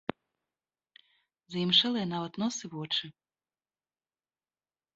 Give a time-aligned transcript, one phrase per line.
[1.55, 3.05] Заімшэлыя нават нос і вочы.